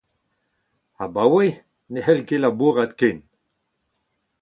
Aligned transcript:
Abaoe 1.03 1.47
ne 1.91 1.99
c'hell 2.03 2.23
ket 2.27 2.41
labourat 2.41 2.91
ken. 2.99 3.17